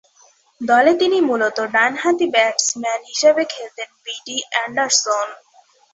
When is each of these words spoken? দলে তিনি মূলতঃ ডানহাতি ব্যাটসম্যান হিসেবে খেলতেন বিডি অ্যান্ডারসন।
দলে 0.61 0.91
তিনি 1.01 1.17
মূলতঃ 1.21 1.65
ডানহাতি 1.75 2.25
ব্যাটসম্যান 2.35 3.01
হিসেবে 3.09 3.43
খেলতেন 3.53 3.89
বিডি 4.03 4.37
অ্যান্ডারসন। 4.51 5.27